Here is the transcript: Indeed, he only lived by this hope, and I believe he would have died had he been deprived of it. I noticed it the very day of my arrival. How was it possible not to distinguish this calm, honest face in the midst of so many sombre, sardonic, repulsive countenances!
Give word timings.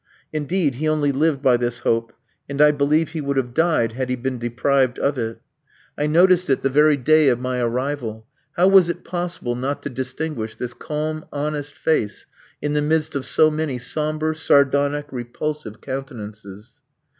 Indeed, 0.33 0.73
he 0.77 0.89
only 0.89 1.11
lived 1.11 1.43
by 1.43 1.57
this 1.57 1.81
hope, 1.81 2.11
and 2.49 2.59
I 2.59 2.71
believe 2.71 3.09
he 3.09 3.21
would 3.21 3.37
have 3.37 3.53
died 3.53 3.91
had 3.91 4.09
he 4.09 4.15
been 4.15 4.39
deprived 4.39 4.97
of 4.97 5.15
it. 5.19 5.39
I 5.95 6.07
noticed 6.07 6.49
it 6.49 6.63
the 6.63 6.71
very 6.71 6.97
day 6.97 7.27
of 7.29 7.39
my 7.39 7.59
arrival. 7.59 8.25
How 8.57 8.67
was 8.67 8.89
it 8.89 9.03
possible 9.03 9.55
not 9.55 9.83
to 9.83 9.91
distinguish 9.91 10.55
this 10.55 10.73
calm, 10.73 11.25
honest 11.31 11.75
face 11.77 12.25
in 12.63 12.73
the 12.73 12.81
midst 12.81 13.13
of 13.13 13.27
so 13.27 13.51
many 13.51 13.77
sombre, 13.77 14.35
sardonic, 14.35 15.05
repulsive 15.11 15.81
countenances! 15.81 16.81